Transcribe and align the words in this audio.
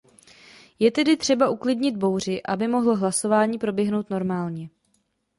Je 0.79 0.91
tedy 0.91 1.17
třeba 1.17 1.49
uklidnit 1.49 1.97
bouři, 1.97 2.43
aby 2.43 2.67
mohlo 2.67 2.95
hlasování 2.95 3.57
proběhnout 3.57 4.09
normálně. 4.09 4.69